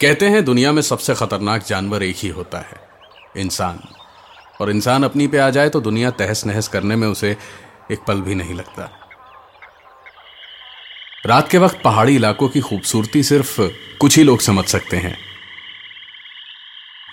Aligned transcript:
कहते 0.00 0.28
हैं, 0.28 0.44
दुनिया 0.44 0.70
में 0.72 0.80
सबसे 0.82 1.14
खतरनाक 1.14 1.64
जानवर 1.66 2.02
एक 2.02 2.16
ही 2.16 2.28
होता 2.28 2.58
है, 2.58 2.76
इंसान। 3.36 3.80
और 4.60 4.70
इंसान 4.70 5.02
अपनी 5.02 5.26
पे 5.26 5.38
आ 5.38 5.48
जाए 5.50 5.68
तो 5.68 5.80
दुनिया 5.80 6.10
तहस 6.10 6.44
नहस 6.46 6.68
करने 6.68 6.96
में 6.96 7.06
उसे 7.08 7.36
एक 7.92 8.04
पल 8.08 8.20
भी 8.20 8.34
नहीं 8.34 8.54
लगता। 8.54 8.88
रात 11.26 11.48
के 11.48 11.58
वक्त 11.58 11.80
पहाड़ी 11.84 12.16
इलाकों 12.16 12.48
की 12.48 12.60
खूबसूरती 12.60 13.22
सिर्फ़ 13.22 13.60
कुछ 14.00 14.16
ही 14.16 14.22
लोग 14.22 14.40
समझ 14.40 14.64
सकते 14.64 14.96
हैं। 14.96 15.16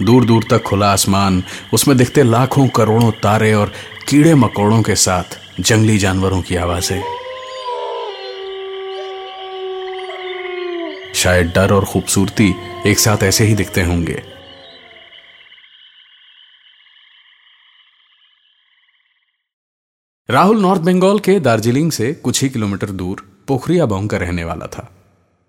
दूर 0.01 0.25
दूर 0.25 0.43
तक 0.49 0.63
खुला 0.63 0.91
आसमान, 0.91 1.43
उसमें 1.73 1.97
दिखते 1.97 2.23
लाखों 2.23 2.67
करोड़ों 2.67 3.11
तारे 3.11 3.53
और 3.53 3.73
कीड़े 4.07 4.35
मकोड़ों 4.35 4.81
के 4.81 4.95
साथ 4.95 5.39
जंगली 5.59 5.97
जानवरों 5.97 6.41
की 6.41 6.55
आवाज़ें। 6.55 7.16
शायद 11.17 11.51
डर 11.55 11.73
और 11.73 11.85
खूबसूरती 11.85 12.53
एक 12.85 12.99
साथ 12.99 13.23
ऐसे 13.23 13.45
ही 13.45 13.55
दिखते 13.55 13.81
होंगे। 13.81 14.21
राहुल 20.29 20.61
नॉर्थ 20.61 20.81
बंगाल 20.81 21.19
के 21.19 21.39
दार्जिलिंग 21.39 21.91
से 21.91 22.13
कुछ 22.13 22.41
ही 22.43 22.49
किलोमीटर 22.49 22.89
दूर 22.91 23.25
पोखरिया 23.47 23.85
बोंग 23.85 24.09
का 24.09 24.17
रहने 24.17 24.43
वाला 24.43 24.65
था। 24.67 24.91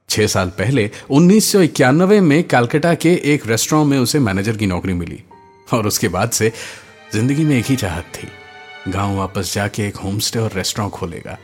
छह 0.09 0.27
साल 0.27 0.49
पहले, 0.49 0.91
उन्नीस 1.11 1.53
सौ 1.53 1.61
इक्यानवे 1.61 2.21
में 2.21 2.43
कैलकाटा 2.45 2.95
के 2.95 3.15
एक 3.25 3.47
रेस्टोरेंट 3.47 3.91
में 3.91 3.99
उसे 3.99 4.19
मैनेजर 4.19 4.57
की 4.57 4.67
नौकरी 4.67 4.93
मिली, 4.93 5.23
और 5.73 5.87
उसके 5.87 6.09
बाद 6.09 6.31
से 6.31 6.53
ज़िंदगी 7.13 7.45
में 7.45 7.59
एक 7.59 7.67
ही 7.67 7.77
चाहत 7.77 8.05
थी। 8.15 8.29
गाँव 8.93 9.17
वापस 9.17 9.55
जाके 9.55 9.87
एक 9.87 9.97
होमस्टे 9.97 10.39
और 10.39 10.53
रेस्टोरेंट 10.53 10.93
खोलेगा। 10.93 11.39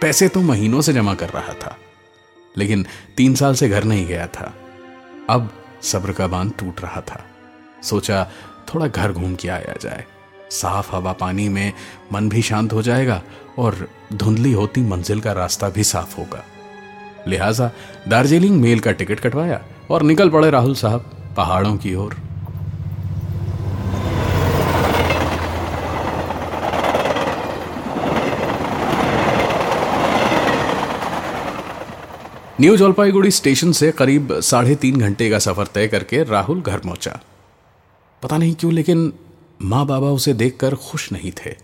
पैसे 0.00 0.28
तो 0.28 0.40
महीनों 0.40 0.80
से 0.80 0.92
जमा 0.92 1.14
कर 1.14 1.28
रहा 1.28 1.54
था। 1.54 1.76
लेकिन 2.58 2.86
तीन 3.16 3.34
साल 3.34 3.54
से 3.54 3.68
घर 3.68 3.84
नहीं 3.84 4.06
गया 4.06 4.26
था। 4.26 4.54
अब 5.30 5.52
सब्र 5.82 6.12
का 6.12 6.26
बाँध 6.26 6.52
टूट 6.58 6.80
रहा 6.80 7.00
था। 7.00 7.24
सोचा 7.82 8.30
थोड़ा 8.74 8.86
घर 8.86 9.12
घूम 9.12 9.34
के 9.34 9.48
आया 9.48 9.74
जाए। 9.80 10.04
साफ़ 10.50 10.96
हवा 10.96 11.12
पानी 11.12 11.48
में 11.48 11.72
मन 12.12 12.28
भी 12.28 12.42
शांत 12.42 12.72
हो 12.72 12.82
जाएगा 12.82 13.22
और 13.58 13.88
धुंधली 14.12 14.52
होती 14.52 14.80
मंजिल 14.80 15.20
का 15.20 15.32
रास्ता 15.32 15.68
भी 15.68 15.84
साफ़ 15.84 16.16
होगा। 16.16 16.44
लिहाजा 17.28 17.70
दार्जिलिंग 18.08 18.60
मेल 18.60 18.80
का 18.80 18.92
टिकट 18.92 19.20
कटवाया 19.20 19.62
और 19.90 20.02
निकल 20.02 20.30
पड़े 20.30 20.50
राहुल 20.50 20.74
साहब 20.74 21.32
पहाड़ों 21.36 21.76
की 21.76 21.94
ओर। 21.94 22.29
न्यू 32.60 32.76
जलपाईगुड़ी 32.76 33.30
स्टेशन 33.30 33.72
से 33.72 33.92
करीब 33.92 34.40
साढ़े 34.40 34.74
तीन 34.74 35.00
घंटे 35.00 35.30
का 35.30 35.38
सफ़र 35.38 35.66
तय 35.66 35.88
करके 35.88 36.24
राहुल 36.24 36.62
घर 36.62 36.78
पहुँचा। 36.78 37.20
पता 38.22 38.38
नहीं 38.38 38.54
क्यों, 38.54 38.72
लेकिन 38.72 39.12
माँ 39.62 39.86
बाबा 39.86 40.06
उसे 40.06 40.32
देखकर 40.32 40.74
खुश 40.74 41.12
नहीं 41.12 41.32
थे। 41.32 41.54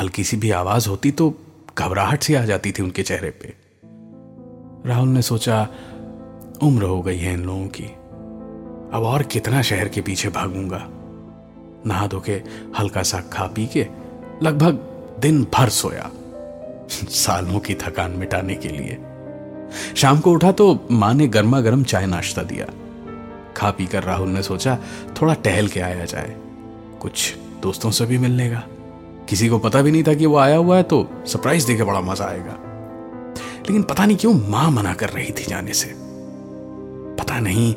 हल्की 0.00 0.24
सी 0.24 0.36
भी 0.36 0.50
आवाज़ 0.50 0.88
होती 0.88 1.10
तो 1.10 1.34
घबराहट 1.78 2.22
सी 2.22 2.34
आ 2.34 2.44
जाती 2.44 2.72
थी 2.72 2.82
उनके 2.82 3.02
चेहरे 3.02 3.30
पे। 3.30 3.54
राहुल 4.88 5.08
ने 5.08 5.22
सोचा, 5.22 5.68
उम्र 6.62 6.82
हो 6.82 7.02
गई 7.02 7.18
है 7.18 7.32
इन 7.32 7.44
लोगों 7.44 7.66
की। 7.66 7.84
अब 8.96 9.02
और 9.04 9.22
कितना 9.22 9.62
शहर 9.62 9.88
के 9.88 10.00
पीछे 10.00 10.28
भागूँगा। 10.28 10.88
नहा 11.86 12.06
धो 12.06 12.20
के 12.20 12.42
हल्का 12.78 13.02
सा 13.02 13.20
खा 13.20 13.46
पी 13.46 13.66
के 13.66 13.86
लगभग 14.42 14.72
दिन 15.20 15.44
भर 15.44 15.68
सोया। 15.68 16.10
सालों 16.90 17.60
की 17.60 17.74
थकान 17.74 18.10
मिटाने 18.10 18.54
के 18.54 18.68
लिए। 18.68 19.05
शाम 19.96 20.20
को 20.20 20.32
उठा 20.32 20.52
तो 20.52 20.88
माँ 20.90 21.14
ने 21.14 21.28
गर्मा 21.28 21.60
गर्म 21.60 21.84
चाय 21.84 22.06
नाश्ता 22.06 22.42
दिया। 22.42 22.66
खा 23.56 23.70
पी 23.70 23.86
कर 23.86 24.02
राहुल 24.02 24.28
ने 24.28 24.42
सोचा, 24.42 24.78
थोड़ा 25.22 25.34
टहल 25.34 25.68
के 25.68 25.80
आया 25.80 26.04
जाए। 26.04 26.36
कुछ 27.00 27.34
दोस्तों 27.62 27.90
से 27.90 28.06
भी 28.06 28.18
मिलने 28.18 28.50
का। 28.50 28.62
किसी 29.28 29.48
को 29.48 29.58
पता 29.58 29.82
भी 29.82 29.90
नहीं 29.90 30.02
था 30.02 30.14
कि 30.14 30.26
वो 30.26 30.36
आया 30.36 30.56
हुआ 30.56 30.76
है 30.76 30.82
तो 30.82 31.10
सरप्राइज़ 31.26 31.66
देके 31.66 31.82
बड़ा 31.82 32.00
मज़ा 32.00 32.26
आएगा। 32.26 32.58
लेकिन 33.36 33.82
पता 33.82 34.06
नहीं 34.06 34.16
क्यों 34.16 34.34
माँ 34.34 34.70
मना 34.70 34.94
कर 34.94 35.08
रही 35.08 35.30
थी 35.30 35.44
जाने 35.44 35.72
से। 35.72 35.94
पता 37.22 37.40
नहीं 37.40 37.74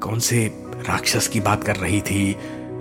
कौन 0.00 0.18
से 0.18 0.46
राक्षस 0.88 1.28
की 1.28 1.40
बात 1.40 1.64
कर 1.64 1.76
रही 1.76 2.00
थी। 2.00 2.36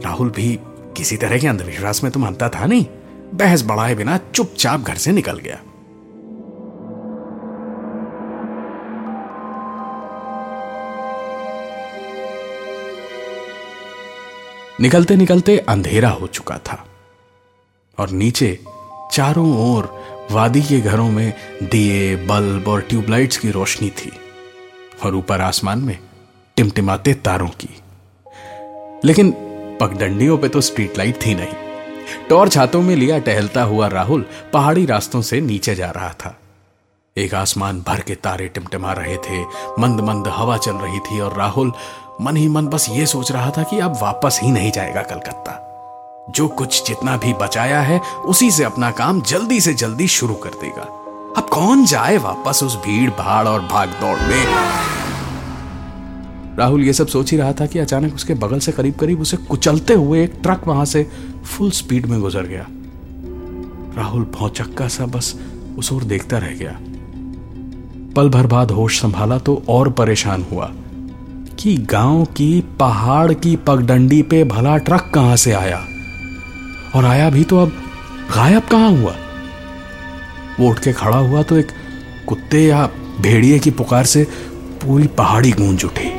राहुल 0.06 0.30
भी 0.30 0.60
किसी 0.98 1.18
तरह 1.18 1.40
के 1.40 1.48
अंधविश्वास 1.48 2.04
में 2.04 2.14
तो 2.14 2.20
मानता 2.20 2.50
था 2.50 2.66
नहीं। 2.66 2.86
बहस 3.34 3.64
बढ़ाए 3.64 3.96
बिना 3.96 4.20
चुपचाप 4.34 4.82
घर 4.82 4.96
से 4.96 5.12
निकल 5.12 5.38
गया। 5.38 5.60
निकलते 14.82 15.16
निकलते 15.16 15.58
अंधेरा 15.58 16.10
हो 16.10 16.28
चुका 16.28 16.58
था 16.58 16.86
और 17.98 18.10
नीचे 18.10 18.60
चारों 19.12 19.76
ओर 19.76 19.86
वादी 20.32 20.62
के 20.62 20.80
घरों 20.82 21.10
में 21.10 21.34
दिए, 21.64 22.16
बल्ब 22.16 22.68
और 22.68 22.82
ट्यूबलाइट्स 22.82 23.38
की 23.38 23.52
रोशनी 23.52 23.90
थी 23.90 24.12
और 25.04 25.16
ऊपर 25.16 25.42
आसमान 25.42 25.80
में 25.80 25.98
टिमटिमाते 26.56 27.14
तारों 27.14 27.50
की। 27.50 27.70
लेकिन 29.08 29.32
पगडंडियों 29.82 30.38
पे 30.38 30.50
तो 30.50 30.62
स्ट्रीट 30.62 30.98
लाइट 30.98 31.26
थी 31.26 31.36
नहीं। 31.36 31.54
टॉर्च 32.30 32.58
हाथों 32.58 32.82
में 32.82 32.96
लिया 32.96 33.20
टहलता 33.20 33.64
हुआ 33.64 33.88
राहुल 33.88 34.26
पहाड़ी 34.54 34.86
रास्तों 34.86 35.22
से 35.22 35.42
नीचे 35.42 35.76
जा 35.76 35.92
रहा 35.92 36.10
था। 36.10 36.40
एक 37.18 37.34
आसमान 37.34 37.82
भर 37.82 38.00
के 38.00 38.16
तारे 38.16 38.48
टिमटिमा 38.48 38.94
रहे 38.94 39.18
थे 39.18 39.44
मंद 39.80 40.02
मंद 40.02 40.28
हवा 40.28 40.58
चल 40.58 40.76
रही 40.76 41.00
थी 41.00 41.20
और 41.20 41.38
राहुल 41.38 41.72
मन 42.22 42.38
ही 42.38 42.48
मन 42.48 42.68
बस 42.68 42.88
ये 42.90 43.06
सोच 43.06 43.32
रहा 43.32 43.50
था 43.50 43.64
कि 43.64 43.80
अब 43.80 44.00
वापस 44.02 44.40
ही 44.44 44.52
नहीं 44.52 44.72
जाएगा 44.72 45.02
कलकत्ता। 45.02 45.62
जो 46.30 46.48
कुछ 46.48 46.88
जितना 46.88 47.18
भी 47.18 47.34
बचाया 47.34 47.82
है, 47.82 48.00
उसी 48.00 48.52
से 48.52 48.64
अपना 48.64 48.92
काम 48.92 49.22
जल्दी 49.22 49.62
से 49.62 49.74
जल्दी 49.74 50.08
शुरू 50.08 50.34
कर 50.34 50.50
देगा। 50.50 50.82
अब 51.38 51.50
कौन 51.50 51.86
जाए 51.86 52.18
वापस 52.18 52.64
उस 52.64 52.76
भीड़ 52.76 53.10
भाड़ 53.10 53.48
और 53.48 53.62
भाग 53.62 53.90
दौड़ 53.90 54.20
में? 54.20 54.46
राहुल 56.58 56.84
ये 56.84 56.94
सब 56.94 57.08
सोच 57.08 57.32
ही 57.32 57.38
रहा 57.38 57.54
था 57.54 57.66
कि 57.66 57.80
अचानक 57.80 58.16
उसके 58.16 58.34
बगल 58.34 58.60
से 58.60 58.72
करीब 58.72 58.96
करीब 58.96 59.22
उसे 59.22 59.38
कुचलते 59.38 59.94
हुए 59.94 60.24
एक 60.24 60.34
ट्रक 60.44 60.64
वहाँ 60.68 60.86
से 60.86 61.12
फुल 61.46 61.72
स्पीड 61.72 62.06
में 62.06 62.22
गुजर 62.22 62.44
गया। 62.44 62.66
राहुल 63.98 64.24
भौचक्का 64.24 64.88
सा 64.88 65.06
बस 65.06 65.40
उस 65.78 65.94
ओर 65.94 66.04
देखता 66.04 66.38
रह 66.38 66.52
गया। 66.52 66.80
पल 68.16 68.30
भर 68.30 68.48
बाद 68.48 68.72
होश 68.72 69.02
संभाला 69.02 69.38
तो 69.38 69.64
और 69.70 69.90
परेशान 69.90 70.46
हुआ। 70.52 70.72
कि 71.60 71.78
गाँव 71.78 72.26
की 72.26 72.64
पहाड़ 72.80 73.34
की 73.34 73.56
पगडंडी 73.56 74.22
पे 74.22 74.44
भला 74.44 74.78
ट्रक 74.78 75.12
कहाँ 75.14 75.36
से 75.36 75.52
आया? 75.52 75.88
और 76.96 77.06
आया 77.06 77.30
भी 77.30 77.44
तो 77.44 77.58
अब 77.58 77.70
गायब 78.36 78.62
कहाँ 78.62 78.92
हुआ? 78.92 79.16
वो 80.60 80.70
उठ 80.70 80.80
के 80.80 80.94
खड़ा 80.94 81.18
हुआ 81.18 81.44
तो 81.44 81.58
एक 81.58 81.68
कुत्ते 82.28 82.66
या 82.66 82.90
भेड़िए 83.22 83.60
की 83.60 83.72
पुकार 83.72 84.06
से 84.06 84.24
पूरी 84.84 85.08
पहाड़ी 85.08 85.52
गूंज 85.52 85.86
उठी। 85.86 86.12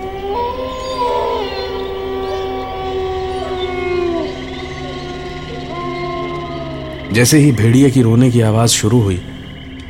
जैसे 7.14 7.38
ही 7.38 7.52
भेड़िए 7.52 7.90
की 7.90 8.02
रोने 8.02 8.30
की 8.30 8.40
आवाज़ 8.40 8.70
शुरू 8.70 9.00
हुई 9.00 9.20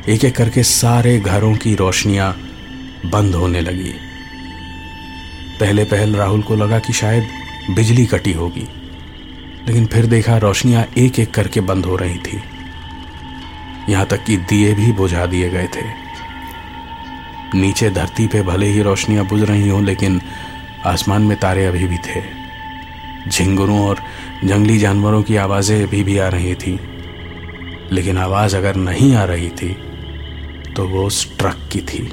एक 0.09 0.25
एक 0.25 0.35
करके 0.35 0.63
सारे 0.63 1.19
घरों 1.19 1.55
की 1.55 1.75
रोशनियाँ 1.75 2.35
बंद 3.05 3.35
होने 3.35 3.61
लगी। 3.61 3.93
पहले 5.59 5.83
पहल 5.85 6.15
राहुल 6.15 6.41
को 6.41 6.55
लगा 6.55 6.79
कि 6.79 6.93
शायद 6.93 7.27
बिजली 7.71 8.05
कटी 8.05 8.31
होगी, 8.33 8.67
लेकिन 9.67 9.85
फिर 9.85 10.05
देखा 10.05 10.37
रोशनियाँ 10.37 10.85
एक 10.97 11.19
एक 11.19 11.33
करके 11.33 11.61
बंद 11.61 11.85
हो 11.85 11.95
रही 11.95 12.17
थी। 12.17 12.41
यहाँ 13.89 14.05
तक 14.05 14.23
कि 14.23 14.37
दिए 14.39 14.73
भी 14.73 14.91
बुझा 14.91 15.25
दिए 15.25 15.49
गए 15.49 15.67
थे। 15.67 15.85
नीचे 17.53 17.89
धरती 17.89 18.27
पे 18.27 18.41
भले 18.41 18.67
ही 18.67 18.81
रोशनियाँ 18.81 19.25
बुझ 19.25 19.41
रही 19.41 19.67
हों, 19.69 19.83
लेकिन 19.85 20.21
आसमान 20.85 21.21
में 21.21 21.37
तारे 21.39 21.65
अभी 21.65 21.87
भी 21.87 21.97
थे। 21.97 22.21
झिंगुरों 23.29 23.79
और 23.79 24.01
जंगली 24.43 24.77
जानवरों 24.77 25.21
की 25.23 25.35
आवाज़ें 25.37 25.81
अभी 25.83 26.03
भी 26.03 26.17
आ 26.17 26.27
रही 26.27 26.53
थी। 26.55 26.79
लेकिन 27.91 28.17
आवाज़ 28.17 28.55
अगर 28.55 28.75
नहीं 28.75 29.13
आ 29.15 29.23
रही 29.23 29.49
थी 29.51 29.75
तो 30.75 30.87
वो 30.87 31.05
उस 31.05 31.37
ट्रक 31.37 31.67
की 31.71 31.79
थी, 31.81 32.07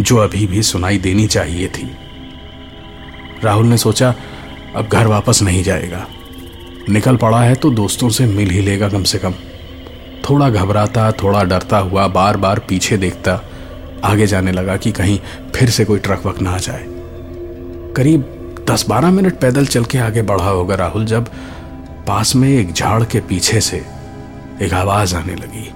जो 0.00 0.16
अभी 0.16 0.46
भी 0.46 0.62
सुनाई 0.64 0.98
देनी 0.98 1.26
चाहिए 1.28 1.68
थी। 1.68 1.88
राहुल 3.44 3.66
ने 3.66 3.76
सोचा, 3.76 4.14
अब 4.76 4.88
घर 4.88 5.06
वापस 5.06 5.42
नहीं 5.42 5.62
जाएगा। 5.62 6.06
निकल 6.88 7.16
पड़ा 7.16 7.40
है 7.40 7.54
तो 7.54 7.70
दोस्तों 7.70 8.08
से 8.08 8.26
मिल 8.26 8.50
ही 8.50 8.60
लेगा 8.60 8.88
कम 8.88 9.02
से 9.02 9.18
कम। 9.18 9.34
थोड़ा 10.30 10.48
घबराता, 10.50 11.10
थोड़ा 11.12 11.42
डरता 11.44 11.78
हुआ 11.78 12.06
बार 12.08 12.36
बार 12.36 12.58
पीछे 12.58 12.96
देखता, 12.96 13.40
आगे 14.04 14.26
जाने 14.26 14.52
लगा 14.52 14.76
कि 14.76 14.92
कहीं 14.92 15.18
फिर 15.56 15.70
से 15.70 15.84
कोई 15.84 15.98
ट्रक 15.98 16.26
वक 16.26 16.40
ना 16.40 16.50
आ 16.50 16.58
जाए। 16.58 16.84
करीब 17.96 18.64
दस 18.70 18.86
बारह 18.88 19.10
मिनट 19.10 19.38
पैदल 19.40 19.66
चल 19.66 19.84
के 19.84 19.98
आगे 19.98 20.22
बढ़ा 20.22 20.48
होगा 20.48 20.74
राहुल 20.74 21.04
जब 21.04 21.30
पास 22.08 22.34
में 22.36 22.48
एक 22.48 22.72
झाड़ 22.72 23.04
के 23.04 23.20
पीछे 23.20 23.60
से 23.60 23.84
एक 24.62 24.72
आवाज़ 24.72 25.16
आने 25.16 25.34
लगी। 25.34 25.70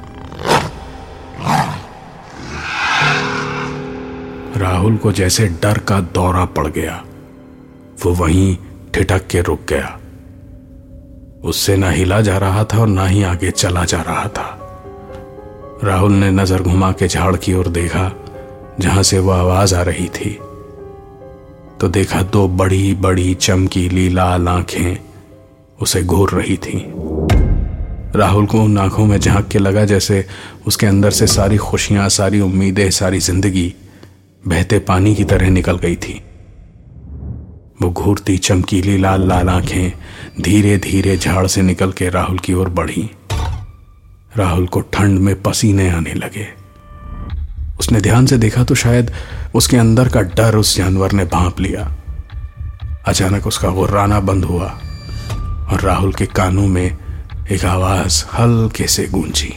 राहुल 4.60 4.96
को 4.96 5.12
जैसे 5.12 5.46
डर 5.62 5.78
का 5.78 6.00
दौरा 6.00 6.44
पड़ 6.44 6.66
गया। 6.66 7.02
वो 8.04 8.14
वहीं 8.14 8.56
ठिठक 8.94 9.26
के 9.26 9.40
रुक 9.40 9.60
गया। 9.68 9.98
उससे 11.44 11.76
ना 11.76 11.90
हिला 11.90 12.20
जा 12.20 12.38
रहा 12.38 12.64
था 12.64 12.78
और 12.78 12.86
ना 12.86 13.06
ही 13.06 13.22
आगे 13.22 13.50
चला 13.50 13.84
जा 13.84 14.00
रहा 14.02 14.28
था। 14.28 14.58
राहुल 15.84 16.12
ने 16.12 16.30
नज़र 16.30 16.62
घुमा 16.62 16.92
के 16.92 17.08
झाड़ 17.08 17.36
की 17.36 17.54
ओर 17.54 17.68
देखा, 17.68 18.12
जहाँ 18.80 19.02
से 19.02 19.18
वह 19.18 19.36
आवाज़ 19.36 19.74
आ 19.74 19.82
रही 19.82 20.08
थी। 20.08 20.38
तो 21.80 21.88
देखा 21.88 22.22
दो 22.22 22.48
बड़ी 22.48 22.94
बड़ी 22.94 23.34
चमकीली 23.34 24.08
लाल 24.08 24.48
आँखें 24.48 24.96
उसे 25.80 26.02
घूर 26.02 26.30
रही 26.30 26.56
थी। 26.56 26.84
राहुल 28.16 28.46
को 28.46 28.62
उन 28.62 28.78
आँखों 28.78 29.06
में 29.06 29.18
झाँक 29.20 29.48
के 29.48 29.58
लगा 29.58 29.84
जैसे 29.84 30.24
उसके 30.66 30.86
अंदर 30.86 31.10
से 31.10 31.26
सारी 31.26 31.56
खुशियाँ, 31.56 32.08
सारी 32.08 32.40
उम्मीदें, 32.40 32.90
सारी 32.90 33.18
ज़िंदगी 33.18 33.74
बहते 34.46 34.78
पानी 34.78 35.14
की 35.14 35.24
तरह 35.24 35.50
निकल 35.50 35.78
गई 35.78 35.96
थी। 35.96 36.20
वो 37.82 37.90
घूरती 37.90 38.38
चमकीली 38.38 38.98
लाल 38.98 39.28
लाल 39.28 39.48
आँखें 39.48 39.92
धीरे 40.42 40.76
धीरे 40.78 41.16
झाड़ 41.16 41.46
से 41.46 41.62
निकल 41.62 41.92
के 41.92 42.08
राहुल 42.08 42.38
की 42.38 42.52
ओर 42.52 42.68
बढ़ी। 42.68 43.10
राहुल 44.36 44.66
को 44.66 44.80
ठंड 44.80 45.18
में 45.18 45.42
पसीने 45.42 45.90
आने 45.90 46.14
लगे। 46.14 46.46
उसने 47.80 48.00
ध्यान 48.00 48.26
से 48.26 48.38
देखा 48.38 48.64
तो 48.64 48.74
शायद 48.74 49.12
उसके 49.54 49.76
अंदर 49.76 50.08
का 50.08 50.20
डर 50.20 50.56
उस 50.56 50.76
जानवर 50.76 51.12
ने 51.12 51.24
भांप 51.24 51.60
लिया। 51.60 51.92
अचानक 53.06 53.46
उसका 53.46 53.68
गुर्राना 53.68 54.20
बंद 54.20 54.44
हुआ 54.44 54.68
और 55.70 55.80
राहुल 55.80 56.12
के 56.12 56.26
कानों 56.26 56.66
में 56.66 56.96
एक 57.50 57.64
आवाज़ 57.64 58.24
हल्के 58.34 58.86
से 58.86 59.06
गूंजी। 59.06 59.54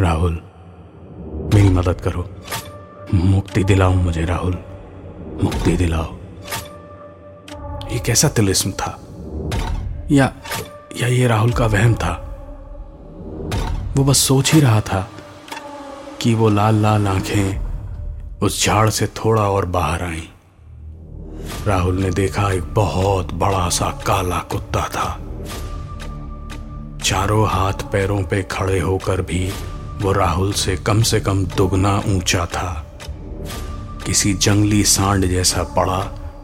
राहुल, 0.00 0.42
मेरी 1.54 1.68
मदद 1.68 2.00
करो। 2.00 2.30
मुक्ति 3.14 3.64
दिलाओ 3.64 3.94
मुझे, 3.94 4.24
राहुल। 4.24 4.58
मुक्ति 5.42 5.76
दिलाओ। 5.76 6.14
ये 7.92 7.98
कैसा 7.98 8.28
तिलिस्म 8.28 8.70
था? 8.70 9.00
या 10.10 10.32
या 11.02 11.08
ये 11.08 11.26
राहुल 11.26 11.52
का 11.52 11.66
वहम 11.66 11.94
था? 11.94 12.20
वो 13.96 14.04
बस 14.04 14.18
सोच 14.18 14.52
ही 14.52 14.60
रहा 14.60 14.80
था 14.80 15.10
कि 16.20 16.34
वो 16.34 16.48
लाल 16.48 16.74
लाल 16.74 17.08
आँखें 17.08 17.64
उस 18.42 18.66
झाड़ 18.66 18.90
से 18.90 19.06
थोड़ा 19.06 19.42
और 19.42 19.66
बाहर 19.66 20.02
आई। 20.02 20.28
राहुल 21.66 21.98
ने 21.98 22.10
देखा 22.10 22.52
एक 22.52 22.74
बहुत 22.74 23.34
बड़ा 23.34 23.68
सा 23.68 24.00
काला 24.06 24.38
कुत्ता 24.38 24.80
था। 24.80 25.18
चारों 27.04 27.48
हाथ 27.48 27.72
पैरों 27.72 28.22
पे 28.22 28.42
खड़े 28.42 28.80
होकर 28.80 29.20
भी 29.20 29.52
वो 30.02 30.12
राहुल 30.12 30.52
से 30.52 30.76
कम 30.76 31.02
से 31.02 31.20
कम 31.20 31.46
दुगना 31.46 32.02
ऊँचा 32.08 32.46
था। 32.46 32.93
किसी 34.06 34.34
जंगली 34.34 34.84
सांड 34.84 35.26
जैसा 35.26 35.62
पड़ा 35.62 35.98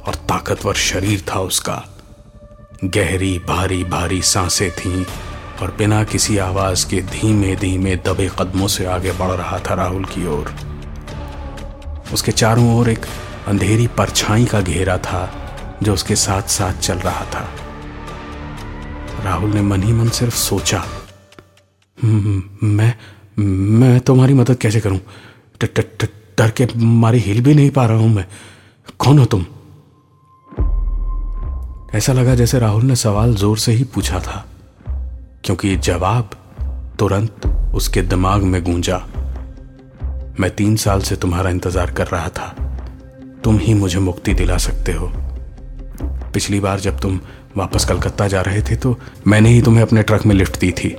और 0.07 0.15
ताकतवर 0.15 0.75
शरीर 0.75 1.21
था 1.21 1.41
उसका। 1.41 1.83
गहरी, 2.85 3.39
भारी 3.39 3.85
भारी 3.85 4.23
साँसें 4.23 4.71
थीं 4.71 5.05
और 5.63 5.75
बिना 5.79 6.05
किसी 6.05 6.39
आवाज़ 6.39 6.87
के 6.87 7.01
धीमे 7.03 7.57
धीमे 7.57 7.97
दबे 7.97 8.31
कदमों 8.39 8.69
से 8.69 8.85
आगे 8.85 9.13
बढ़ 9.13 9.31
रहा 9.31 9.59
था 9.59 9.75
राहुल 9.75 10.05
की 10.05 10.27
ओर। 10.27 10.55
उसके 12.13 12.33
चारों 12.33 12.79
ओर 12.79 12.91
एक 12.91 13.07
अंधेरी 13.49 13.87
परछाई 13.87 14.45
का 14.45 14.61
घेरा 14.61 14.99
था 14.99 15.23
जो 15.83 15.95
उसके 15.95 16.17
साथ 16.17 16.43
साथ 16.43 16.73
चल 16.73 16.95
रहा 16.95 17.25
था। 17.25 17.49
राहुल 19.25 19.51
ने 19.51 19.63
मन 19.63 19.83
ही 19.83 19.93
मन 19.93 20.09
सिर्फ़ 20.09 20.35
सोचा 20.35 20.85
मैं 22.05 22.95
मैं 23.39 24.01
तुम्हारी 24.01 24.35
मदद 24.35 24.55
कैसे 24.55 24.81
करूँ? 24.81 25.01
डर 26.41 26.51
के 26.53 26.67
मारी 26.77 27.19
हिल 27.21 27.41
भी 27.43 27.55
नहीं 27.55 27.71
पा 27.71 27.87
रहा 27.87 27.99
हूँ 27.99 28.15
मैं। 28.15 28.27
कौन 28.99 29.19
हो 29.19 29.25
तुम? 29.27 29.45
ऐसा 31.95 32.13
लगा 32.13 32.35
जैसे 32.35 32.59
राहुल 32.59 32.85
ने 32.85 32.97
सवाल 32.97 33.35
ज़ोर 33.35 33.59
से 33.59 33.73
ही 33.73 33.85
पूछा 33.85 34.19
था, 34.21 34.45
क्योंकि 35.45 35.77
जवाब 35.79 36.31
तुरंत 36.99 37.47
उसके 37.75 38.03
दिमाग 38.05 38.43
में 38.43 38.63
गूंजा। 38.65 38.97
मैं 40.41 40.51
तीन 40.51 40.77
साल 40.77 41.01
से 41.01 41.17
तुम्हारा 41.17 41.51
इंतज़ार 41.51 41.91
कर 41.91 42.07
रहा 42.07 42.29
था। 42.29 42.47
तुम 43.45 43.59
ही 43.59 43.75
मुझे 43.75 43.99
मुक्ति 44.01 44.35
दिला 44.35 44.57
सकते 44.59 44.93
हो। 44.93 45.11
पिछली 46.35 46.61
बार 46.61 46.81
जब 46.81 47.01
तुम 47.01 47.21
वापस 47.57 47.85
कलकत्ता 47.85 48.29
जा 48.29 48.41
रहे 48.41 48.63
थे 48.63 48.77
तो 48.77 48.97
मैंने 49.27 49.49
ही 49.49 49.63
तुम्हें 49.63 49.83
अपने 49.83 50.03
ट्रक 50.03 50.27
में 50.27 50.35
लिफ्ट 50.35 50.59
दी 50.61 50.71
थी। 50.73 50.95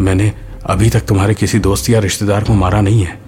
मैंने 0.00 0.32
अभी 0.66 0.90
तक 0.90 1.06
तुम्हारे 1.08 1.34
किसी 1.34 1.58
दोस्त 1.60 1.90
या 1.90 2.00
रिश्तेदार 2.00 2.44
को 2.44 2.54
मारा 2.54 2.80
नहीं 2.80 3.04
है। 3.04 3.18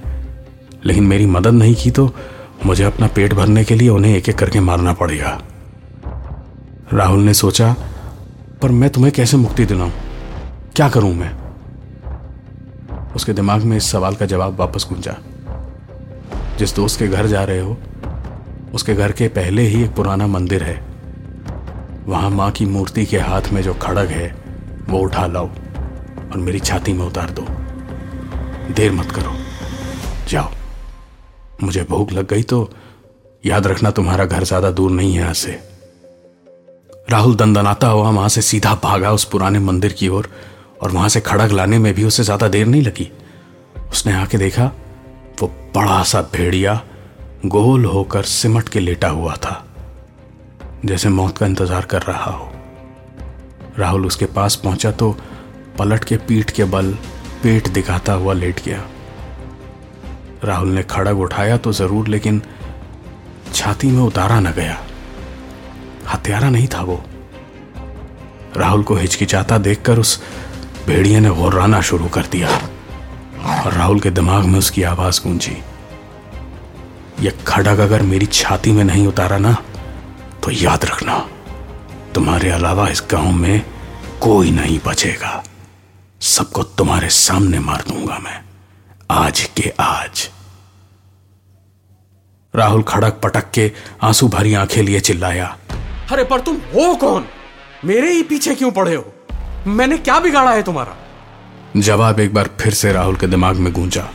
लेकिन 0.86 1.04
मेरी 1.04 1.26
मदद 1.26 1.50
नहीं 1.50 1.74
की 1.74 1.90
तो 1.90 2.14
मुझे 2.66 2.84
अपना 2.84 3.06
पेट 3.06 3.34
भरने 3.34 3.64
के 3.64 3.74
लिए 3.74 3.88
उन्हें 3.88 4.16
एक 4.16 4.28
एक 4.28 4.38
करके 4.38 4.60
मारना 4.60 4.92
पड़ेगा। 4.92 5.42
राहुल 6.92 7.20
ने 7.20 7.34
सोचा, 7.34 7.76
पर 8.62 8.70
मैं 8.70 8.90
तुम्हें 8.90 9.12
कैसे 9.14 9.36
मुक्ति 9.36 9.64
दिलाऊं? 9.64 9.90
क्या 10.76 10.88
करूँ 10.88 11.14
मैं? 11.14 11.32
उसके 13.14 13.32
दिमाग 13.32 13.62
में 13.62 13.76
इस 13.76 13.90
सवाल 13.90 14.14
का 14.14 14.26
जवाब 14.26 14.56
वापस 14.60 14.86
गूंजा। 14.88 15.16
जिस 16.58 16.76
दोस्त 16.76 16.98
के 16.98 17.08
घर 17.08 17.26
जा 17.26 17.44
रहे 17.44 17.60
हो, 17.60 17.76
उसके 18.74 18.94
घर 18.94 19.12
के 19.12 19.28
पहले 19.28 19.62
ही 19.62 19.84
एक 19.84 19.94
पुराना 19.94 20.26
मंदिर 20.26 20.62
है। 20.62 20.84
वहाँ 22.06 22.30
माँ 22.30 22.50
की 22.50 22.66
मूर्ति 22.66 23.06
के 23.06 23.18
हाथ 23.18 23.42
में 23.52 23.62
जो 23.62 23.74
खड़ग 23.74 24.08
है, 24.08 24.36
वो 24.88 24.98
उठा 24.98 25.26
लाओ 25.26 25.48
और 26.32 26.36
मेरी 26.36 26.60
छाती 26.60 26.92
में 26.92 27.06
उतार 27.06 27.30
दो। 27.30 27.46
देर 28.74 28.92
मत 28.92 29.06
करो। 29.06 29.34
जाओ। 30.28 30.50
मुझे 31.62 31.82
भूख 31.90 32.12
लग 32.12 32.28
गई 32.28 32.42
तो 32.42 32.68
याद 33.44 33.66
रखना 33.66 33.90
तुम्हारा 33.90 34.24
घर 34.24 34.44
ज़्यादा 34.44 34.70
दूर 34.70 34.90
नहीं 34.90 35.12
है 35.12 35.20
यहाँ 35.20 35.34
से। 35.34 35.58
राहुल 37.10 37.34
दंदनाता 37.36 37.88
हुआ 37.88 38.10
वहाँ 38.10 38.28
से 38.28 38.42
सीधा 38.42 38.74
भागा 38.82 39.12
उस 39.12 39.24
पुराने 39.24 39.58
मंदिर 39.60 39.92
की 39.92 40.08
ओर 40.08 40.16
और, 40.16 40.30
और 40.82 40.90
वहाँ 40.90 41.08
से 41.08 41.20
खड़ग 41.20 41.52
लाने 41.52 41.78
में 41.78 41.92
भी 41.94 42.04
उसे 42.04 42.22
ज़्यादा 42.22 42.48
देर 42.48 42.66
नहीं 42.66 42.82
लगी। 42.82 43.10
उसने 43.92 44.12
आके 44.12 44.38
देखा 44.38 44.70
वो 45.40 45.46
बड़ा 45.74 46.02
सा 46.02 46.20
भेड़िया 46.32 46.80
गोल 47.46 47.84
होकर 47.84 48.22
सिमट 48.24 48.68
के 48.68 48.80
लेटा 48.80 49.08
हुआ 49.08 49.34
था 49.36 49.64
जैसे 50.84 51.08
मौत 51.08 51.38
का 51.38 51.46
इंतज़ार 51.46 51.84
कर 51.84 52.02
रहा 52.02 52.30
हो। 52.30 52.50
राहुल 53.78 54.06
उसके 54.06 54.26
पास 54.28 54.56
पहुँचा 54.56 54.90
तो 54.92 55.10
पलट 55.78 56.04
के 56.04 56.16
पीठ 56.18 56.50
के 56.50 56.64
बल 56.66 56.92
पेट 57.42 57.68
दिखाता 57.68 58.12
हुआ 58.12 58.32
लेट 58.34 58.64
गया। 58.64 58.82
राहुल 60.44 60.68
ने 60.68 60.82
खड़ग 60.82 61.18
उठाया 61.20 61.56
तो 61.56 61.72
ज़रूर, 61.72 62.08
लेकिन 62.08 62.42
छाती 63.54 63.86
में 63.86 64.02
उतारा 64.02 64.40
न 64.40 64.52
गया। 64.52 64.76
हत्यारा 66.12 66.50
नहीं 66.50 66.68
था 66.68 66.82
वो। 66.82 67.02
राहुल 68.56 68.82
को 68.82 68.94
हिचकिचाता 68.94 69.58
देखकर 69.58 69.98
उस 69.98 70.20
भेड़िए 70.86 71.20
ने 71.20 71.30
गुर्राना 71.30 71.80
शुरू 71.80 72.08
कर 72.08 72.26
दिया 72.26 72.48
और 73.60 73.72
राहुल 73.72 74.00
के 74.00 74.10
दिमाग 74.10 74.44
में 74.44 74.58
उसकी 74.58 74.82
आवाज़ 74.82 75.20
गूंजी। 75.22 75.56
यह 77.20 77.44
खड़ग 77.46 77.78
अगर 77.78 78.02
मेरी 78.02 78.26
छाती 78.26 78.72
में 78.72 78.84
नहीं 78.84 79.06
उतारा 79.06 79.38
ना 79.38 79.56
तो 80.44 80.50
याद 80.50 80.84
रखना, 80.84 81.18
तुम्हारे 82.14 82.50
अलावा 82.50 82.88
इस 82.88 83.02
गाँव 83.10 83.32
में 83.32 83.62
कोई 84.20 84.50
नहीं 84.50 84.78
बचेगा। 84.86 85.42
सबको 86.20 86.62
तुम्हारे 86.62 87.08
सामने 87.08 87.58
मार 87.58 87.84
दूँगा 87.88 88.18
मैं। 88.18 88.40
आज 89.10 89.40
के 89.40 89.72
आज। 89.80 90.30
राहुल 92.54 92.82
खड़क 92.82 93.20
पटक 93.22 93.50
के 93.50 93.72
आँसू 94.02 94.28
भरी 94.28 94.54
आँखें 94.54 94.82
लिए 94.82 95.00
चिल्लाया, 95.00 95.58
अरे, 96.12 96.24
पर 96.24 96.40
तुम 96.40 96.56
हो 96.56 96.94
कौन? 96.94 97.24
मेरे 97.84 98.12
ही 98.12 98.22
पीछे 98.22 98.54
क्यों 98.54 98.70
पड़े 98.70 98.94
हो? 98.94 99.14
मैंने 99.66 99.98
क्या 99.98 100.20
बिगाड़ा 100.20 100.50
है 100.50 100.62
तुम्हारा? 100.62 100.96
जवाब 101.76 102.20
एक 102.20 102.34
बार 102.34 102.50
फिर 102.60 102.74
से 102.74 102.92
राहुल 102.92 103.16
के 103.16 103.26
दिमाग 103.26 103.56
में 103.56 103.72
गूंजा। 103.72 104.08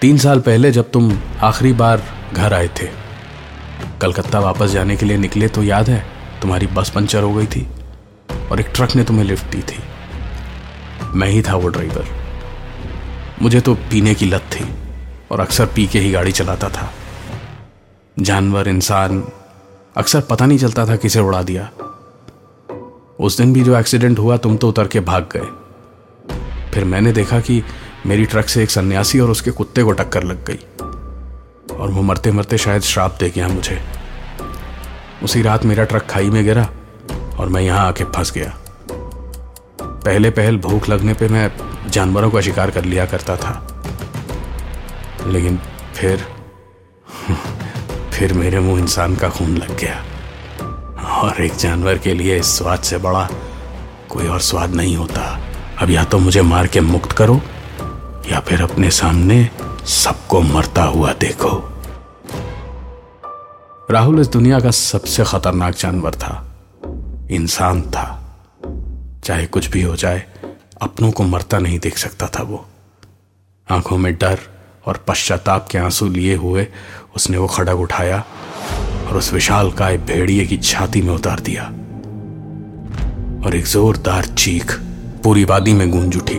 तीन 0.00 0.18
साल 0.18 0.40
पहले 0.40 0.70
जब 0.70 0.90
तुम 0.90 1.18
आखिरी 1.42 1.72
बार 1.72 2.02
घर 2.32 2.54
आए 2.54 2.68
थे, 2.68 2.88
कलकत्ता 4.00 4.38
वापस 4.38 4.70
जाने 4.70 4.96
के 4.96 5.06
लिए 5.06 5.16
निकले 5.16 5.48
तो 5.48 5.62
याद 5.62 5.90
है, 5.90 6.06
तुम्हारी 6.42 6.66
बस 6.66 6.90
पंचर 6.90 7.22
हो 7.22 7.34
गई 7.34 7.46
थी 7.46 7.68
और 8.50 8.60
एक 8.60 8.72
ट्रक 8.74 8.96
ने 8.96 9.04
तुम्हें 9.04 9.24
लिफ्ट 9.24 9.46
दी 9.46 9.62
थी। 9.62 9.82
मैं 11.14 11.28
ही 11.28 11.42
था 11.42 11.54
वो 11.54 11.68
ड्राइवर। 11.68 12.19
मुझे 13.42 13.60
तो 13.60 13.74
पीने 13.74 14.14
की 14.14 14.26
लत 14.26 14.40
थी 14.40 14.68
और 15.30 15.40
अक्सर 15.40 15.66
पी 15.66 15.86
के 15.86 15.98
ही 15.98 16.10
गाड़ी 16.10 16.32
चलाता 16.32 16.68
था। 16.68 16.92
जानवर, 18.18 18.68
इंसान, 18.68 19.24
अक्सर 19.96 20.20
पता 20.20 20.46
नहीं 20.46 20.58
चलता 20.58 20.86
था 20.86 20.96
किसे 20.96 21.20
उड़ा 21.20 21.42
दिया। 21.42 21.70
उस 23.20 23.36
दिन 23.36 23.52
भी 23.52 23.62
जो 23.62 23.76
एक्सीडेंट 23.76 24.18
हुआ, 24.18 24.36
तुम 24.36 24.56
तो 24.56 24.68
उतर 24.68 24.86
के 24.86 25.00
भाग 25.00 25.28
गए। 25.32 25.46
फिर 26.70 26.84
मैंने 26.84 27.12
देखा 27.12 27.40
कि 27.40 27.62
मेरी 28.06 28.24
ट्रक 28.24 28.48
से 28.48 28.62
एक 28.62 28.70
सन्यासी 28.70 29.20
और 29.20 29.30
उसके 29.30 29.50
कुत्ते 29.50 29.82
को 29.82 29.92
टक्कर 29.92 30.22
लग 30.22 30.44
गई। 30.44 30.58
और 31.76 31.90
वो 31.90 32.02
मरते 32.02 32.32
मरते 32.32 32.58
शायद 32.58 32.82
श्राप 32.82 33.16
दे 33.20 33.30
गया 33.30 33.48
मुझे। 33.48 33.80
उसी 35.22 35.42
रात 35.42 35.64
मेरा 35.64 35.84
ट्रक 35.84 36.06
खाई 36.10 36.30
में 36.30 36.44
गिरा 36.44 36.68
और 37.38 37.48
मैं 37.48 37.62
यहाँ 37.62 37.86
आके 37.88 38.04
फंस 38.04 38.32
गया। 38.32 38.58
पहले 39.82 40.30
पहल 40.30 40.58
भूख 40.58 40.88
लगने 40.88 41.14
पे 41.14 41.28
मैं 41.28 41.69
जानवरों 41.88 42.30
का 42.30 42.40
शिकार 42.40 42.70
कर 42.70 42.84
लिया 42.84 43.06
करता 43.06 43.36
था। 43.36 43.82
लेकिन 45.26 45.58
फिर 45.94 46.26
फिर 48.12 48.32
मेरे 48.32 48.60
मुँह 48.60 48.80
इंसान 48.80 49.16
का 49.16 49.28
खून 49.28 49.56
लग 49.56 49.76
गया। 49.78 50.04
और 51.20 51.40
एक 51.40 51.54
जानवर 51.54 51.98
के 51.98 52.14
लिए 52.14 52.38
इस 52.38 52.58
स्वाद 52.58 52.80
से 52.80 52.98
बड़ा 52.98 53.28
कोई 54.08 54.26
और 54.26 54.40
स्वाद 54.40 54.70
नहीं 54.70 54.96
होता। 54.96 55.40
अब 55.78 55.90
या 55.90 56.04
तो 56.04 56.18
मुझे 56.18 56.42
मार 56.42 56.66
के 56.66 56.80
मुक्त 56.80 57.12
करो, 57.12 57.40
या 58.32 58.40
फिर 58.40 58.62
अपने 58.62 58.90
सामने 58.90 59.50
सबको 59.84 60.40
मरता 60.40 60.82
हुआ 60.82 61.12
देखो। 61.12 61.82
राहुल 63.90 64.20
इस 64.20 64.28
दुनिया 64.28 64.60
का 64.60 64.70
सबसे 64.70 65.24
खतरनाक 65.24 65.74
जानवर 65.74 66.14
था। 66.14 66.46
इंसान 67.30 67.82
था। 67.82 68.16
चाहे 69.24 69.46
कुछ 69.46 69.66
भी 69.66 69.82
हो 69.82 69.96
जाए 69.96 70.29
अपनों 70.82 71.10
को 71.12 71.22
मरता 71.22 71.58
नहीं 71.58 71.78
देख 71.78 71.98
सकता 71.98 72.26
था 72.26 72.42
वो। 72.42 72.66
आँखों 73.68 73.98
में 73.98 74.14
डर 74.14 74.38
और 74.86 75.04
पश्चाताप 75.08 75.68
के 75.68 75.78
आँसू 75.78 76.08
लिए 76.08 76.34
हुए 76.34 76.66
उसने 77.16 77.38
वो 77.38 77.46
खड़ग 77.46 77.80
उठाया 77.80 78.24
और 79.08 79.16
उस 79.16 79.32
विशाल 79.32 79.70
काय 79.70 79.98
भेड़िए 79.98 80.46
की 80.46 80.56
छाती 80.56 81.02
में 81.02 81.14
उतार 81.14 81.40
दिया। 81.40 81.64
और 83.46 83.56
एक 83.56 83.64
जोरदार 83.64 84.26
चीख 84.26 84.78
पूरी 85.24 85.44
वादी 85.44 85.72
में 85.72 85.90
गूंज 85.90 86.16
उठी। 86.16 86.38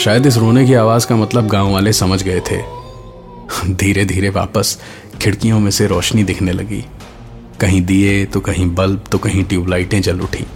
शायद 0.00 0.26
इस 0.26 0.36
रोने 0.36 0.66
की 0.66 0.74
आवाज़ 0.74 1.06
का 1.06 1.16
मतलब 1.16 1.46
गाँव 1.46 1.72
वाले 1.72 1.92
समझ 1.92 2.22
गए 2.22 2.40
थे। 2.40 2.62
धीरे 3.74 4.04
धीरे 4.04 4.28
वापस 4.28 4.78
खिड़कियों 5.22 5.60
में 5.60 5.70
से 5.70 5.86
रोशनी 5.86 6.24
दिखने 6.24 6.52
लगी। 6.52 6.84
कहीं 7.60 7.82
दिए 7.82 8.24
तो 8.26 8.40
कहीं 8.40 8.74
बल्ब 8.74 9.04
तो 9.12 9.18
कहीं 9.18 9.44
ट्यूबलाइटें 9.44 10.00
जल 10.02 10.20
उठी। 10.20 10.46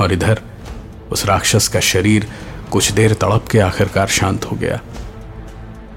और 0.00 0.12
इधर, 0.12 0.40
उस 1.12 1.24
राक्षस 1.26 1.68
का 1.68 1.80
शरीर 1.80 2.26
कुछ 2.72 2.90
देर 2.92 3.14
तड़प 3.14 3.48
के 3.50 3.58
आखिरकार 3.58 4.08
शांत 4.08 4.44
हो 4.44 4.56
गया। 4.56 4.80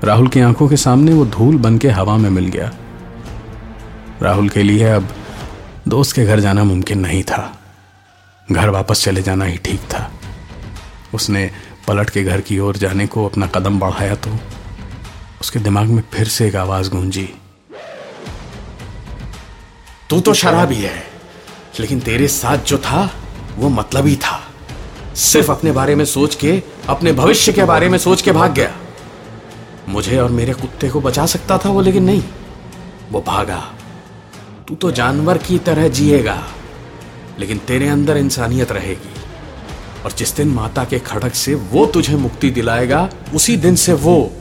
राहुल 0.03 0.27
की 0.27 0.39
आँखों 0.41 0.67
के 0.69 0.77
सामने 0.77 1.13
वो 1.13 1.25
धूल 1.25 1.57
बन 1.57 1.77
के 1.77 1.89
हवा 1.89 2.17
में 2.17 2.29
मिल 2.29 2.47
गया। 2.47 2.71
राहुल 4.21 4.49
के 4.49 4.63
लिए 4.63 4.83
अब 4.85 5.13
दोस्त 5.87 6.15
के 6.15 6.25
घर 6.25 6.39
जाना 6.39 6.63
मुमकिन 6.63 6.99
नहीं 6.99 7.23
था। 7.23 7.59
घर 8.51 8.69
वापस 8.69 9.03
चले 9.03 9.21
जाना 9.21 9.45
ही 9.45 9.57
ठीक 9.57 9.79
था। 9.89 10.11
उसने 11.13 11.49
पलट 11.87 12.09
के 12.09 12.23
घर 12.23 12.41
की 12.41 12.59
ओर 12.59 12.77
जाने 12.77 13.07
को 13.07 13.25
अपना 13.25 13.47
कदम 13.47 13.79
बढ़ाया 13.79 14.15
तो 14.15 14.37
उसके 15.41 15.59
दिमाग 15.59 15.87
में 15.87 16.03
फिर 16.13 16.27
से 16.27 16.47
एक 16.47 16.55
आवाज़ 16.55 16.89
गूंजी। 16.89 17.29
तू 20.09 20.19
तो 20.19 20.33
शराबी 20.33 20.75
है, 20.75 21.03
लेकिन 21.79 21.99
तेरे 21.99 22.27
साथ 22.27 22.57
जो 22.57 22.77
था 22.77 23.09
वो 23.57 23.69
मतलब 23.69 24.07
ही 24.07 24.15
था। 24.15 24.41
सिर्फ़ 25.15 25.51
अपने 25.51 25.71
बारे 25.71 25.95
में 25.95 26.05
सोच 26.05 26.35
के, 26.35 26.61
अपने 26.89 27.11
भविष्य 27.11 27.53
के 27.53 27.63
बारे 27.63 27.89
में 27.89 27.97
सोच 27.97 28.21
के 28.21 28.31
भाग 28.31 28.53
गया। 28.53 28.71
मुझे 29.89 30.17
और 30.17 30.29
मेरे 30.29 30.53
कुत्ते 30.53 30.89
को 30.89 31.01
बचा 31.01 31.25
सकता 31.25 31.57
था 31.57 31.69
वो, 31.69 31.81
लेकिन 31.81 32.03
नहीं। 32.03 32.23
वो 33.11 33.21
भागा। 33.21 33.63
तू 34.67 34.75
तो 34.75 34.91
जानवर 34.91 35.37
की 35.37 35.57
तरह 35.57 35.87
जिएगा, 35.87 36.43
लेकिन 37.39 37.57
तेरे 37.57 37.87
अंदर 37.87 38.17
इंसानियत 38.17 38.71
रहेगी। 38.71 39.13
और 40.05 40.11
जिस 40.11 40.35
दिन 40.35 40.47
माता 40.47 40.83
के 40.83 40.99
खड़क 40.99 41.35
से 41.35 41.55
वो 41.55 41.85
तुझे 41.85 42.15
मुक्ति 42.15 42.49
दिलाएगा, 42.49 43.09
उसी 43.33 43.57
दिन 43.57 43.75
से 43.75 43.93
वो 43.93 44.31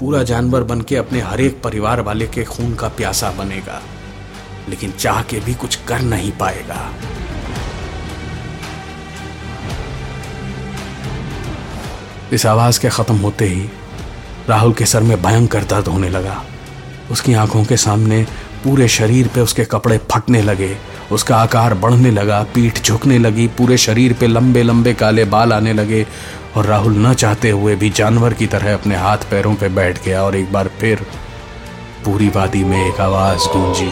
पूरा 0.00 0.22
जानवर 0.22 0.62
बन 0.62 0.80
के 0.80 0.96
अपने 0.96 1.20
हर 1.20 1.40
एक 1.40 1.62
परिवार 1.62 2.00
वाले 2.00 2.26
के 2.26 2.44
खून 2.44 2.74
का 2.74 2.88
प्यासा 2.88 3.30
बनेगा, 3.30 3.82
लेकिन 4.68 4.92
चाह 4.92 5.22
के 5.22 5.40
भी 5.40 5.54
कुछ 5.54 5.74
कर 5.74 6.00
नहीं 6.00 6.32
पाएगा। 6.32 6.90
इस 12.32 12.46
आवाज़ 12.46 12.80
के 12.80 12.88
खत्म 12.88 13.16
होते 13.16 13.44
ही 13.44 13.68
राहुल 14.48 14.72
के 14.72 14.86
सर 14.86 15.02
में 15.02 15.22
भयंकर 15.22 15.64
दर्द 15.64 15.88
होने 15.88 16.08
लगा। 16.08 16.42
उसकी 17.10 17.34
आँखों 17.34 17.64
के 17.64 17.76
सामने 17.76 18.22
पूरे 18.64 18.88
शरीर 18.88 19.28
पे 19.28 19.40
उसके 19.40 19.64
कपड़े 19.64 19.98
फटने 20.12 20.40
लगे, 20.42 20.76
उसका 21.12 21.36
आकार 21.36 21.74
बढ़ने 21.74 22.10
लगा, 22.10 22.42
पीठ 22.54 22.82
झुकने 22.82 23.18
लगी, 23.18 23.46
पूरे 23.48 23.76
शरीर 23.78 24.12
पे 24.12 24.26
लंबे 24.26 24.62
लंबे 24.62 24.94
काले 24.94 25.24
बाल 25.24 25.52
आने 25.52 25.72
लगे 25.72 26.06
और 26.56 26.66
राहुल 26.66 26.96
न 26.96 27.14
चाहते 27.14 27.50
हुए 27.50 27.76
भी 27.76 27.90
जानवर 27.90 28.34
की 28.34 28.46
तरह 28.46 28.74
अपने 28.74 28.96
हाथ 28.96 29.30
पैरों 29.30 29.54
पे 29.54 29.68
बैठ 29.68 30.04
गया 30.04 30.22
और 30.22 30.36
एक 30.36 30.52
बार 30.52 30.70
फिर 30.80 31.06
पूरी 32.04 32.28
वादी 32.28 32.64
में 32.64 32.78
एक 32.88 33.00
आवाज़ 33.00 33.48
गूंजी। 33.48 33.90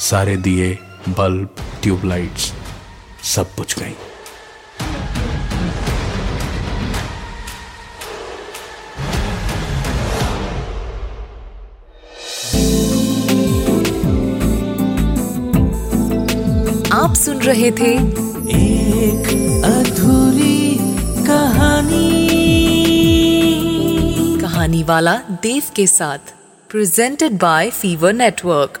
सारे 0.00 0.36
दिए 0.36 0.78
बल्ब 1.08 1.48
ट्यूबलाइट्स 1.82 2.52
सब 3.34 3.50
बुझ 3.56 3.74
गई। 3.78 3.94
आप 16.92 17.14
सुन 17.14 17.38
रहे 17.38 17.70
थे 17.70 17.92
एक 18.54 19.26
अधूरी 19.64 20.76
कहानी। 21.26 22.08
कहानी 24.40 24.82
वाला 24.82 25.16
देव 25.42 25.62
के 25.76 25.86
साथ 25.86 26.34
प्रेजेंटेड 26.70 27.38
बाय 27.38 27.70
फीवर 27.70 28.12
नेटवर्क 28.12 28.80